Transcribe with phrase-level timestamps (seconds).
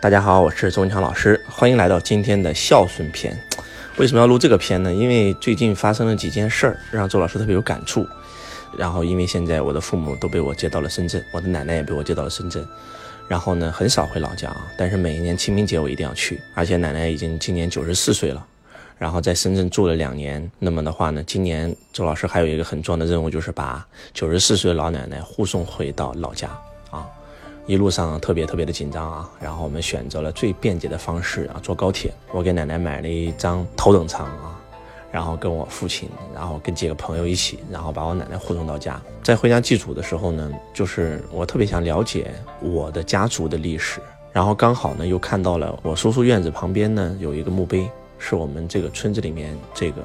[0.00, 3.36] 大家好，我是周文强老师，欢迎来到今天的孝顺篇。
[3.96, 4.94] 为什么要录这个篇呢？
[4.94, 8.06] 因为最近发生了几件事儿，让周老师特别有感触。
[8.76, 12.64] 然后，因为现在我的父母都被我接到了深圳，我的奶奶也被我接到了深圳。
[13.26, 16.40] 然后呢，很少回老家啊，但是每一年清明节我一定要去。
[16.54, 18.46] 而且奶奶已经今年九十四岁了，
[18.98, 20.48] 然后在深圳住了两年。
[20.60, 26.48] 那么的话呢，今年周老师还有一个很重要的任务，就是把九十四岁的老奶奶护送回到老家。
[27.68, 32.10] 一路上特别特别的紧张啊，然后我们选择了最便捷的方式啊，坐高铁。
[32.32, 34.58] 我给奶奶买了一张头等舱啊。
[35.12, 38.98] 然后跟我父亲，然后跟几个朋友一起，然后把我奶奶护送到家。
[39.22, 42.32] 在回家祭祖的时候呢，就是我特别想了解
[42.62, 44.00] 我的家族的历史。
[44.32, 47.86] 然后刚好呢，又看到了我叔叔院子旁边呢有一个墓碑，
[48.18, 50.02] 是我们这个村子里面这个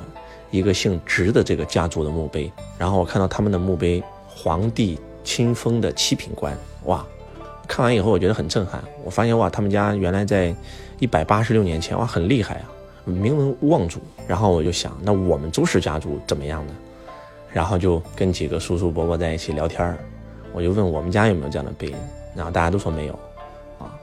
[0.51, 2.51] 一个姓直的这个家族的墓碑。
[2.77, 7.05] 然后我看到他们的墓碑，皇帝亲封的七品官，哇！
[7.73, 8.79] 看完以后我觉得很震撼。
[9.03, 10.55] 我发现哇，他们家原来在
[10.99, 12.69] 一百八十六年前哇很厉害啊。
[13.03, 16.73] 名门望族，然后我就想，那我们周氏家族怎么样呢？
[17.51, 19.97] 然后就跟几个叔叔伯伯在一起聊天儿，
[20.51, 21.91] 我就问我们家有没有这样的碑，
[22.35, 23.13] 然后大家都说没有，
[23.79, 23.97] 啊，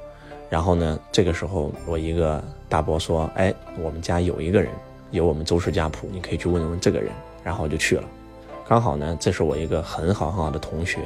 [0.49, 4.69] 然后呢，这个时候我一个大伯说，哎，我们家有一个人
[5.13, 7.13] 有我们周氏家谱，你可以去问问这个人，
[7.45, 8.03] 然后我就去了，
[8.69, 10.99] 刚好呢，这是我一个很好很好的同学。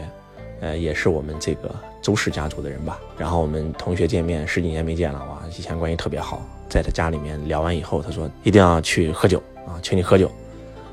[0.65, 1.71] 呃，也是我们这个
[2.01, 2.99] 周氏家族的人吧。
[3.19, 6.41] 然后我们同学见面十几年没见了，哇，以前关系特别好。
[6.71, 10.31] 在他家里面聊完以后，他说一定要去喝酒啊，请你喝酒，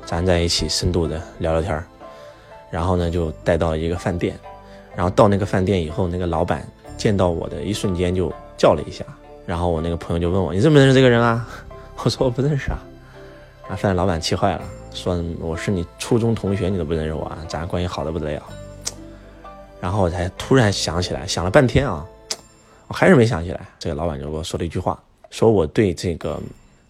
[0.04, 1.84] 咱在一起深度的聊聊天儿
[2.70, 4.38] 然后呢，就带到一个饭店。
[4.94, 9.02] 然后到那个饭店以后，那个老板见到我的一瞬间就叫了一下。
[9.46, 11.48] 然后我那个朋友就问我，你认不认识这个人啊？
[12.04, 12.78] 我说我不认识啊。
[13.68, 14.62] 啊，饭店老板气坏了，
[14.92, 17.38] 说我是你初中同学，你都不认识我啊？
[17.48, 18.42] 咱关系好的不得了。
[19.82, 22.06] 然后我才突然想起来，想了半天啊，
[22.86, 23.60] 我还是没想起来。
[23.80, 24.96] 这个老板就跟我说了一句话，
[25.28, 26.40] 说我对这个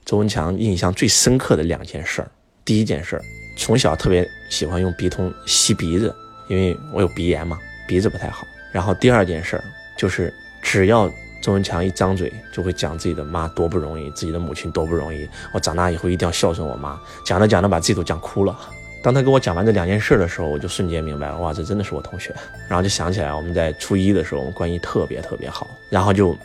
[0.04, 2.30] 周文强印象最深刻的两件事儿。
[2.66, 3.22] 第一件事儿，
[3.56, 6.14] 从小特别喜欢用鼻通吸鼻子，
[6.50, 7.58] 因为我有鼻炎嘛，
[7.88, 8.44] 鼻子不太好。
[8.70, 9.64] 然后第二件事儿，
[9.96, 10.30] 就是
[10.60, 11.10] 只要
[11.42, 17.00] 周文强一张嘴，就会讲自己的妈多不容易，自己的母亲多不容易，我长大以后一定要孝顺我妈。
[17.24, 18.54] 讲着讲着，把自己都讲哭了。
[19.02, 22.32] 当他跟我讲完这两件事的时候，我就瞬间明白了，哇，这真的是我同学。
[22.68, 25.66] 然后就想起来，我们在初一的时候，我们关系特别特别好。
[25.90, 26.36] 然后就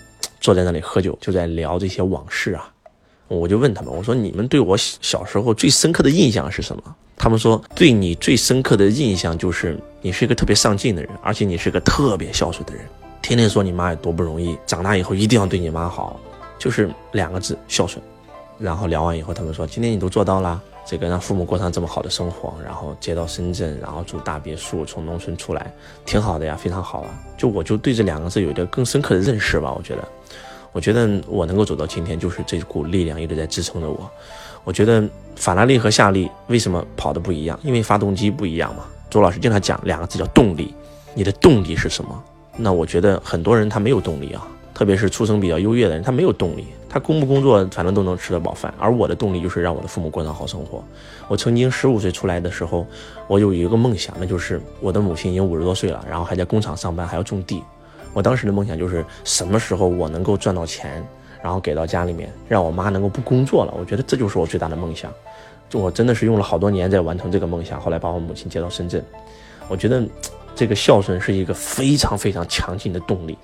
[0.41, 2.67] 坐在那里喝酒，就在聊这些往事啊。
[3.27, 6.83] 我就问他们，我说你们对我小时候最深刻的印象是什么？
[7.15, 12.83] 他们说，对你最深刻的印象就是你是一个特别上进的人，而且你是个特别孝顺的人，
[13.21, 16.19] 天天说你妈有多不容易，长大以后一定要对你妈好，
[16.57, 18.03] 就是两个字孝顺。
[18.57, 20.59] 然后聊完以后，他们说今天你都做到了。
[20.89, 25.69] 这个让父母过上这么好的生活，然后接到深圳，然后住大别墅，从农村出来，
[26.05, 27.09] 挺好的呀，非常好啊。
[27.37, 29.73] 就我就对这两个字有一个更深刻的认识吧。
[29.73, 30.07] 我觉得，
[30.71, 34.09] 我觉得我能够走到今天，就是这股力量一直在支撑着我。
[34.63, 35.03] 我觉得
[35.35, 37.59] 法拉利和夏利为什么跑的不一样？
[37.63, 38.85] 因为发动机不一样嘛。
[39.09, 40.73] 周老师经常讲两个字叫动力，
[41.13, 42.23] 你的动力是什么？
[42.55, 44.47] 那我觉得很多人他没有动力啊。
[44.77, 48.71] 特别是出生比较优越的人，他没有动力，他工不工作反正都能吃得饱饭。
[48.77, 50.83] 而我的动力就是让我的父母过上好生活。
[51.27, 52.85] 我曾经十五岁出来的时候，
[53.27, 57.63] 我有一个梦想，那就是我的母亲已经五十多岁了，然后还在工厂上班，还要种地。
[58.13, 61.03] 我当时的梦想就是什么时候我能够赚到钱，
[61.41, 63.73] 然后给到家里面，让我妈能够不工作了。
[63.79, 65.11] 我觉得这就是我最大的梦想。
[65.73, 67.81] 我真的是用了好多年在完成这个梦想。
[67.81, 69.03] 后来把我母亲接到深圳，
[69.67, 70.03] 我觉得
[70.55, 73.35] 这个孝顺是一个非常非常强劲的动力。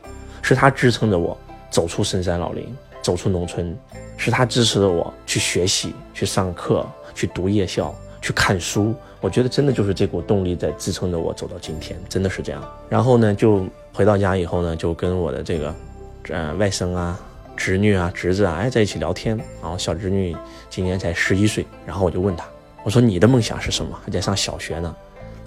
[0.43, 1.35] 是他支撑着我
[1.71, 2.67] 走出深山老林，
[3.01, 3.75] 走出农村，
[4.17, 8.93] 是他支持着我去学习、去上课、去读夜校、去看书。
[9.21, 12.61] 我觉得真的就是这股动力在支撑着我走到今天，真的是这样。
[12.89, 15.75] 然后呢，就回到家以后呢，就跟我的这个，
[16.29, 17.17] 呃，外甥啊、
[17.55, 19.37] 侄女啊、侄子啊，哎，在一起聊天。
[19.61, 20.35] 然后小侄女
[20.69, 22.45] 今年才十一岁，然后我就问她，
[22.83, 23.97] 我说你的梦想是什么？
[24.03, 24.93] 还在上小学呢。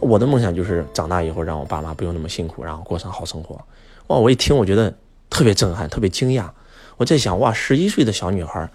[0.00, 3.60] 我的梦想就是长大以后让我爸妈不用那么辛苦，然后过上好生活。
[4.08, 4.16] 哇！
[4.16, 4.94] 我一听，我觉得
[5.28, 6.48] 特别震撼，特别惊讶。
[6.96, 8.68] 我在想，哇，十一岁的小女孩，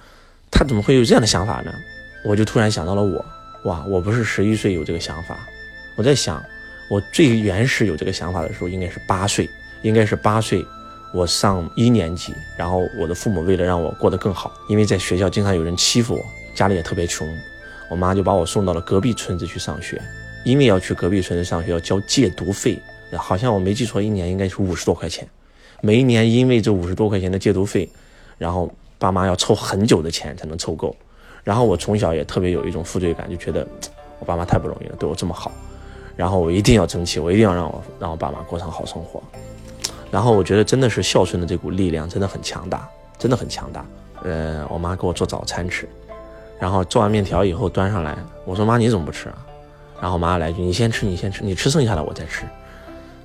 [0.51, 1.71] 她怎么会有这样的想法呢？
[2.25, 3.25] 我就突然想到了我，
[3.63, 5.39] 哇，我不是十一岁有这个想法。
[5.95, 6.43] 我在想，
[6.89, 9.49] 我最原始有这个想法的时候，应该是八岁，
[9.81, 10.65] 应该是八岁，
[11.13, 17.27] 我上一年级，然后我的父母为了让我过得更好，因为在学校经常有人欺负我，家里也特别穷，
[17.89, 20.01] 我妈就把我送到了隔壁村子去上学，
[20.43, 22.77] 因为要去隔壁村子上学要交借读费。
[23.17, 25.27] 好像我没记错，一年应该是五十多块钱。
[25.81, 27.89] 每一年因为这五十多块钱的戒毒费，
[28.37, 30.95] 然后爸妈要凑很久的钱才能凑够。
[31.43, 33.67] 然后我从小也特别有一种负罪感，就觉得
[34.19, 35.51] 我爸妈太不容易了，对我这么好，
[36.15, 39.21] 然后我一定要争气，我一定要让我让我爸妈过上好生活。
[40.11, 42.87] 然后我觉得真的是孝顺的这股力量真的很强大，
[43.17, 43.85] 真的很强大。
[44.23, 45.89] 呃，我妈给我做早餐吃，
[46.59, 48.15] 然后做完面条以后端上来，
[48.45, 49.37] 我说妈你怎么不吃啊？
[49.99, 52.43] 然后我妈来句你先吃你先吃，你吃剩下的我再吃。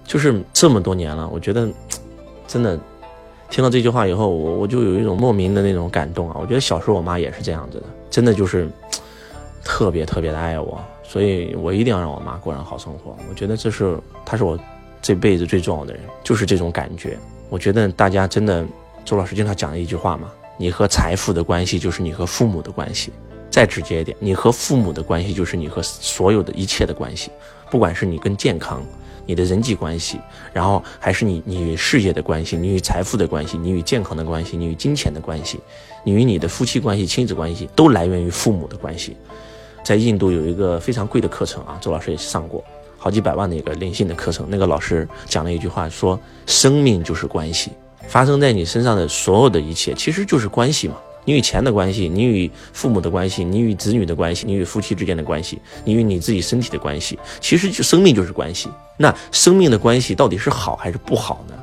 [0.07, 1.69] 就是这么多年了，我觉得
[2.47, 2.79] 真的
[3.51, 6.37] 听到这句话以后，我我就有一种莫名的那种感动啊。
[6.41, 8.69] 我觉得小时候我妈也是这样子的，真的就是
[9.65, 13.17] 特别特别的爱我，所以我一定要让我妈过上好生活。
[13.29, 14.59] 我觉得这是她是我
[15.03, 17.19] 这辈子最重要的人，就是这种感觉。
[17.49, 18.65] 我觉得大家真的，
[19.05, 23.13] 周老师经常讲的一句话嘛，你和财富的关系就是你和父母的关系。
[23.49, 27.31] 再直接一点，你和父母的关系就是你和所有的一切的关系，
[27.71, 28.83] 不管是你跟健康。
[29.27, 30.19] 你的人际关系，
[30.53, 35.61] 然后还是你你与事业的关系，你与财富的关系，你与健康的关系，你与金钱的关系，
[36.05, 39.17] 你与你的夫妻关系、亲子关系，都来源于父母的关系。
[39.85, 42.65] 在印度有一个非常贵的课程啊，周老师也上过，
[42.97, 44.47] 好几百万的一个灵性的课程。
[44.49, 47.73] 那个老师讲了一句话，说生命就是关系，
[48.09, 50.97] 发生在你身上的所有的一切，其实就是关系嘛。
[51.27, 58.71] 你与钱的关系，你与父母的关系，你与子女的关系，你与夫妻之间的关系，你与你自己身体的关系，其实就生命就是关系。
[58.97, 61.55] 那生命的关系到底是好还是不好呢？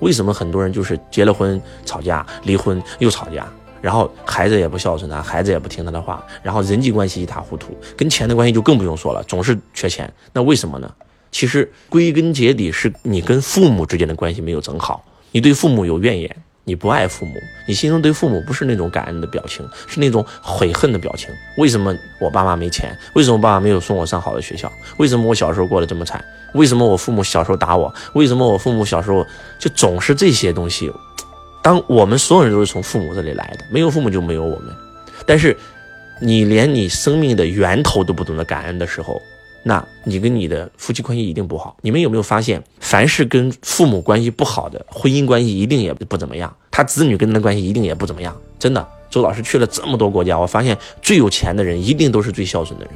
[0.00, 3.46] 为什么很多人就是结了婚吵架，离婚又吵架，
[3.82, 10.12] 然后孩子也不孝顺他，孩子也不听他的话，然后人际关系一塌糊涂，跟钱的关系就更不用说了，总是缺钱。
[10.32, 10.90] 那为什么呢？
[11.30, 16.34] 其实归根结底是你跟父母之间的关系没有整好，你对父母有怨言。
[16.64, 17.34] 你不爱父母，
[17.66, 21.28] 你心中对父母不是那种感恩的表情，是那种悔恨的表情。
[21.56, 22.96] 为什么我爸妈没钱？
[23.14, 24.70] 为什么爸爸没有送我上好的学校？
[24.96, 26.24] 为什么我小时候过得这么惨？
[26.54, 27.92] 为什么我父母小时候打我？
[28.12, 29.26] 为什么我父母小时候
[29.58, 30.92] 就总是这些东西？
[31.62, 34.74] 当我们所有人都是从父母这里来的，没有父母就没有我们。
[35.26, 35.56] 但是，
[36.20, 39.20] 你连你生命的源头都不懂得感恩的时候。
[39.64, 41.76] 那你跟你的夫妻关系一定不好。
[41.82, 46.54] 你们有没有发现，凡是跟父母关系不好的，婚姻关系一定也不怎么样。
[46.70, 48.36] 他子女跟他的关系一定也不怎么样。
[48.58, 52.94] 真的，周老师去了这么多国家，我发现最有钱的人一定都是最孝顺的人。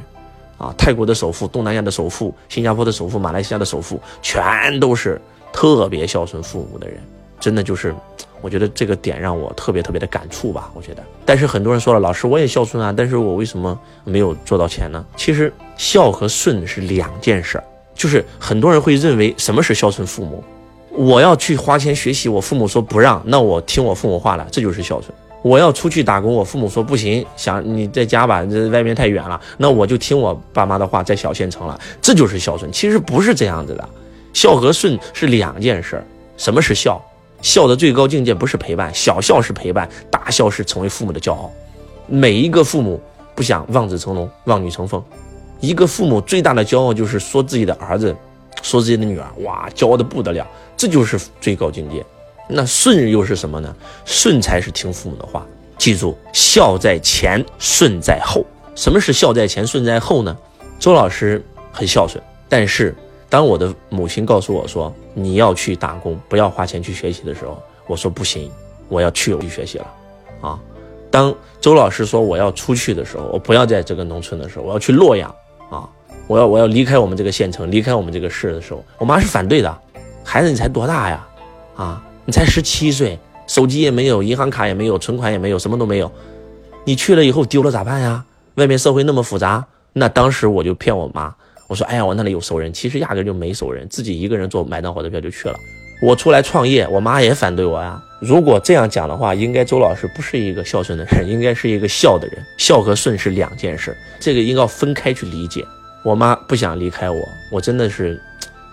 [0.59, 5.21] 啊，泰国的首富、东南亚的首富、新加坡的首富、马来西亚的首富，全都是
[5.53, 6.99] 特别孝顺父母的人。
[7.39, 7.95] 真的就是。
[8.41, 10.71] 我觉得这个点让我特别特别的感触吧。
[10.75, 15.05] 我觉得，但是很多人说了，老师我也孝顺啊，但是我为什么没有做到钱呢？
[15.17, 17.65] 其实孝和顺是两件事儿。
[17.95, 20.45] 就是很多人会认为什么是孝顺父母？
[20.91, 25.13] 我要去花钱学习，我父母说不让，那我听我父母话了，这就是孝顺。
[25.43, 32.71] 我要出去打工，我父母说不行，想你在家吧，这外面太远了，那我就听我爸妈的话，在小县城了，这就是孝顺。
[32.73, 33.89] 其实不是这样子的，
[34.33, 36.05] 孝和顺是两件事儿。
[36.37, 37.01] 什么是孝？
[37.43, 41.51] 孝的最高境界不是陪伴，小孝是陪伴，大孝是成为父母的骄傲。
[42.07, 43.01] 每一个父母
[43.35, 45.03] 不想望子成龙、望女成凤，
[45.61, 48.15] 一个父母最大的骄傲就是说自己的儿子、
[48.63, 50.47] 说自己的女儿，哇，骄傲的不得了，
[50.77, 52.05] 这就是最高境界。
[52.49, 53.75] 那顺又是什么呢？
[54.05, 55.47] 顺才是听父母的话。
[55.79, 58.45] 记住，孝在前，顺在后。
[58.75, 60.37] 什么是孝在前，顺在后呢？
[60.79, 62.95] 周老师很孝顺，但是。
[63.29, 68.51] 当我的母亲告诉我说你要去打工，不要花钱去学习的时候，我说不行，
[68.89, 69.87] 我要去我去学习了，
[70.41, 70.59] 啊！
[71.11, 75.35] 当周老师说我要出去的时候，我不要在这个农村的时候，我要去洛阳，
[75.71, 75.89] 啊！
[76.27, 79.79] 我要我要离开我们这个县城，离开我们这个市的时候，我妈是反对的。
[80.25, 81.27] 孩子你才多大呀？
[81.77, 86.11] 啊，你才十七岁，手机也没有，银行卡也没有，存款也没有，什么都没有，
[86.85, 88.25] 你去了以后丢了咋办呀？
[88.55, 91.35] 外面社会那么复杂，那当时我就骗我妈。
[91.69, 95.59] 我说，哎呀，我那里有熟人，其实压根就没熟人，自己一个人坐买张火车票就去了。
[96.03, 98.03] 我出来创业，我妈也反对我呀。
[98.21, 102.39] 如果这样讲的话，应该周老师不是一个孝顺的人，应该是一个孝的人。
[102.59, 105.65] 孝和顺是两件事，这个应该分开去理解。
[106.03, 108.21] 我妈不想离开我，我真的是，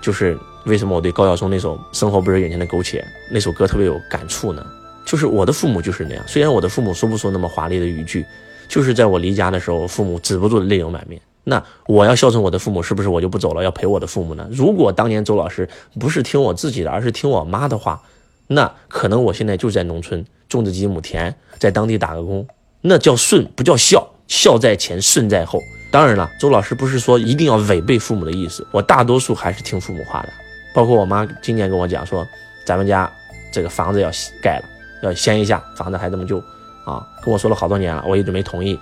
[0.02, 3.00] 就是为什么我对高晓松那首《生活不是眼前的苟且》
[3.32, 4.66] 那首歌特别有感触呢？
[5.06, 8.26] 就是我的父母就是那样，虽然我的父母说不出那么华丽的语句，
[8.68, 11.22] 就是在我离家的时候，父母止不住泪流满面。
[11.44, 14.48] 那我要孝顺我的父母，是不是我就不走了，要陪我的父母呢？
[14.52, 15.68] 如果当年周老师
[16.00, 18.02] 不是听我自己的，而是听我妈的话，
[18.48, 22.48] 那可能我现在就在农村种着几亩田，在当地打个工，
[22.82, 24.10] 那叫顺，不叫孝。
[24.26, 25.60] 孝在前，顺在后。
[25.92, 30.30] 当然了，周老师不是说一定要违背父母的意思，我大多数还是听父母话的。
[30.74, 32.26] 包括我妈今年跟我讲说，
[32.66, 33.12] 咱们家
[33.52, 34.10] 这个房子要
[34.42, 34.66] 盖了，
[35.04, 36.42] 要掀一下，房子还这么旧
[36.86, 38.80] 啊，跟我说了好多年了，我一直没同意，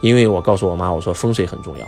[0.00, 1.86] 因为我告诉我妈，我说风水很重要。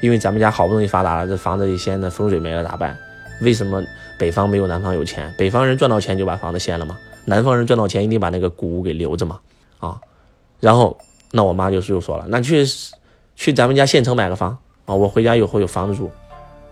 [0.00, 2.96] 因为咱们家好不容易发达了，这房子一掀，那风水没了咋办？
[3.40, 3.82] 为什么
[4.18, 5.32] 北方没有南方有钱？
[5.36, 6.96] 北方人赚到钱就把房子掀了吗？
[7.24, 9.38] 南方人赚到钱一定把那个古屋给留着嘛？
[9.78, 10.00] 啊，
[10.60, 10.96] 然后
[11.30, 12.64] 那我妈就是又说了，那去
[13.36, 14.94] 去咱们家县城买个房啊！
[14.94, 16.10] 我回家以后有房子住。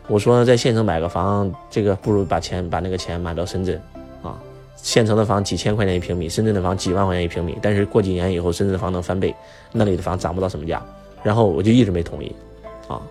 [0.09, 3.81] 我说在县城买个房，这个不如把钱把那个钱买到深圳
[4.23, 4.39] 啊，
[4.77, 9.35] 县城的房几千块钱一平米，深圳的房几万块钱一平米，但是过几年以后，深圳的房能翻倍，
[9.73, 10.83] 那里的房涨不到什么价。
[11.23, 12.35] 然后我就一直没同意，
[12.89, 13.03] 啊，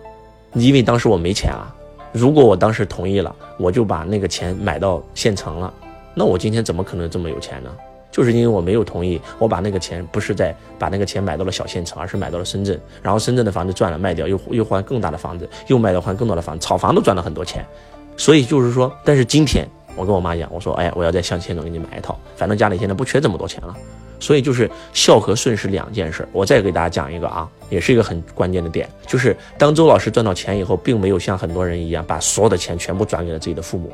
[0.56, 1.72] 因为当时我没钱啊。
[2.12, 5.72] 如果我当时同意了，我就把那个钱买到县城了，
[6.14, 7.70] 那我今天怎么可能这么有钱呢？
[8.10, 17.62] 就是因为我没有同意，我把那个钱不是在把那个钱买到了小县城，而是买到了深圳，然后深圳的房子赚了卖掉，又又换更大的房子，又卖掉换更多的房子，炒房都赚了很多钱。
[18.16, 23.74] 所以就是说，但是今天我跟我妈讲，我说，哎，我要在向县城给你买一套，反正家里现在不缺这么多钱了。
[24.18, 26.26] 所以就是孝和顺是两件事。
[26.32, 33.92] 我再给大家讲一个啊，也是一个很关键的点，就是当周老师赚到钱以后，并没有像很多人一样把所有的钱全部转给了自己的父母。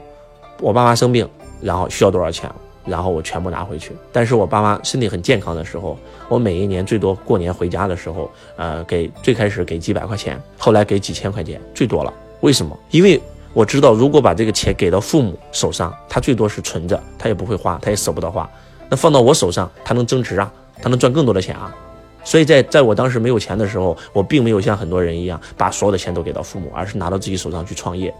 [0.60, 1.28] 我爸妈生病，
[1.60, 2.48] 然后需要多少钱，
[2.84, 3.90] 然后我全部拿回去。
[4.12, 12.14] 但是我爸妈身体很健康的时候，我每一年最多过年回家的时候，呃，给最开始给几百块钱，后来给几千块钱，最多了。
[12.42, 12.78] 为什么？
[12.92, 13.20] 因为
[13.54, 18.48] 我知道，如果把这个钱给到父母手上，他最多是存着，他也不会花，他也舍不得花。
[18.88, 21.74] 那放到我手上，他能增值啊，他能赚更多的钱啊，
[22.24, 28.12] 所以在在我当时没有钱的时候，我并没有像很多人一样把所有的钱都给到父母，而是拿到自己手上去创业。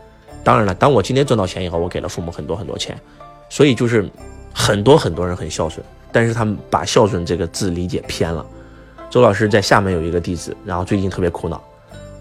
[0.45, 2.99] 当然了，当我今天赚到钱以后，我给了父母很多很多钱，
[3.49, 4.09] 所以就是
[4.53, 8.45] 很多很多人很孝顺，但是他们把孝顺这个字理解偏了。
[9.09, 11.63] 周老师在厦门有一个弟子，然后最近特别苦恼，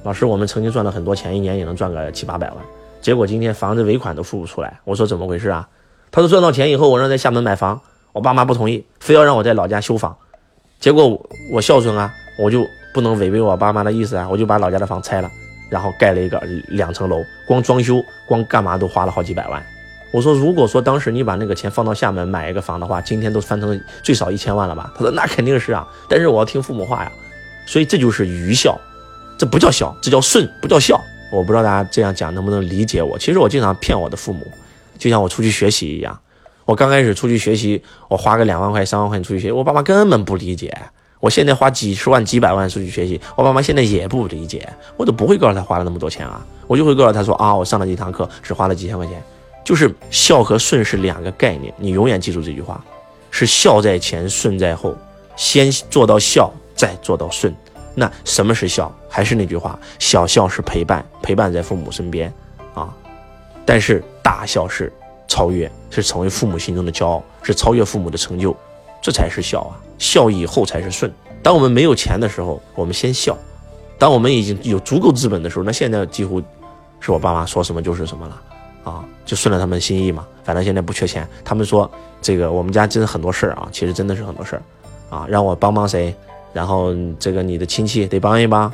[0.04, 2.58] 老师，我们曾经赚了很多钱，一年也能赚个七八百万，
[3.02, 4.80] 结果今天房子尾款都付不出来。
[4.84, 5.68] 我说怎么回事啊？
[6.12, 7.82] 他说赚到钱以后，我让在厦门买房。
[8.14, 10.14] 我爸妈不同意，非要让我在老家修房，
[10.82, 15.32] 结果我孝顺啊，我就不能违背我爸妈的意思啊，我就把老家的房拆了，
[15.70, 19.66] 然后盖了一个两层楼，光装修光干嘛都花了好几百万。
[20.12, 24.92] 我说，如果说当时你把那个钱放到厦门买一个房的话，今天都翻成最少一千万了吧？
[24.94, 27.12] 他说那肯定是啊，但是我要听父母话呀，
[27.66, 28.78] 所以这就是愚孝，
[29.38, 31.02] 这不叫孝，这叫顺，不叫孝。
[31.32, 33.18] 我不知道大家这样讲能不能理解我？
[33.18, 34.46] 其实我经常骗我的父母，
[34.98, 36.20] 就像我出去学习一样。
[36.66, 40.72] 我刚开始出去学习，我花个两万块、三万块钱出去学习，我爸妈根本不理解。
[41.20, 49.22] 我现在花几十万、几百万出去学习，我爸妈现在也不理解，我都不会告诉他花了那么多钱啊，我就会告诉他说啊，我上了几堂课，只花了几千块钱。
[49.64, 52.84] 就是孝和顺是两个概念，你永远记住这句话，
[53.30, 54.96] 是孝在前，顺在后，
[55.36, 57.54] 先做到孝，再做到顺。
[57.96, 58.94] 那什么是孝？
[59.10, 62.34] 还是那句话，小孝是陪伴，陪伴在父母身边
[62.74, 62.94] 啊，
[63.66, 64.92] 但是大孝是。
[65.28, 68.54] 超越是成为父母心中的骄傲，是超越父母的成就，
[69.02, 69.80] 这才是孝啊！
[69.98, 71.10] 孝以后才是顺。
[71.42, 73.34] 当我们没有钱的时候，我们先孝；
[73.98, 76.44] 当我们已经有足够资本的时候，那现在几乎
[77.00, 78.42] 是我爸妈说什么就是什么了
[78.84, 80.28] 啊，就顺了他们心意嘛。
[80.44, 81.90] 反正现在不缺钱，他们说
[82.22, 84.62] 这个我们家真的很多事儿啊，其实真的是很多事儿
[85.10, 86.14] 啊，让我帮帮谁，
[86.54, 88.72] 然后这个你的亲戚得帮一帮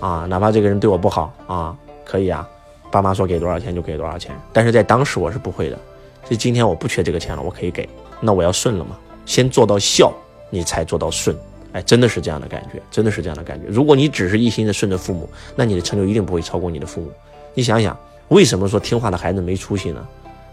[0.00, 2.48] 啊，哪怕这个人对我不好啊，可以啊，
[2.90, 5.78] 爸妈说给多少钱就给多少钱，但是在当时我是不会的。
[6.24, 7.88] 所以今天我不缺这个钱了，我可以给，
[8.20, 8.96] 那我要顺了嘛？
[9.24, 10.12] 先做到孝，
[10.50, 11.36] 你才做到顺。
[11.72, 13.66] 哎，真的是这样的感觉，真的是这样的感觉。
[13.68, 17.12] 如果你只是一心的顺着父母，那你的成就一定不会超过你的父母。
[17.54, 17.96] 你想想，
[18.28, 20.06] 为什么说听话的孩子没出息呢？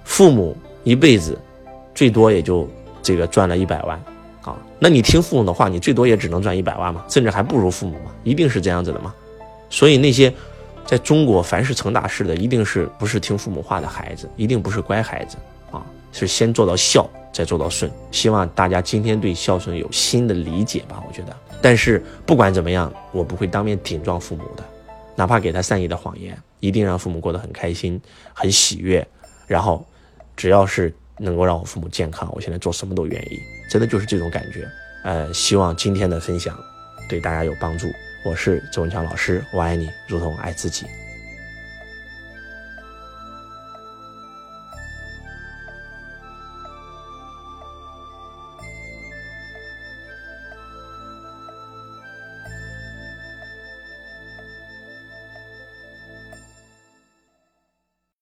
[0.03, 1.37] 父母一辈子
[1.95, 2.67] 最多也就
[3.01, 3.99] 这个赚了一百万
[4.43, 9.13] 啊，那你听父母的话，你最多也只能赚一百万嘛，甚至还不如父母嘛，一定是这样子的嘛。
[9.69, 10.31] 所以那些
[10.85, 15.37] 在中国凡是成大事的，一定是不是听父母话的孩子，一定不是乖孩子
[15.71, 15.83] 啊。
[16.11, 17.91] 是先做到孝，再做到顺。
[18.11, 21.01] 希望大家今天对孝顺有新的理解吧。
[21.07, 24.63] 我觉得，但是不管怎么样，我不会当面顶撞父母的，
[25.15, 27.99] 哪怕给他善意的谎言，一定让父母过得很开心、
[28.31, 29.07] 很喜悦。
[29.47, 29.83] 然后，
[30.35, 33.39] 只要是能够让我父母健康，我现在做什么都愿意。
[33.69, 34.67] 真的就是这种感觉。
[35.03, 36.57] 呃，希望今天的分享
[37.09, 37.87] 对大家有帮助。
[38.25, 40.85] 我是周文强老师，我爱你，如同爱自己。